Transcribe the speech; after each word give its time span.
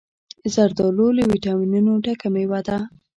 زردالو 0.53 1.07
له 1.17 1.23
ویټامینونو 1.31 1.91
ډکه 2.03 2.27
مېوه 2.33 2.59
ده. 2.67 2.77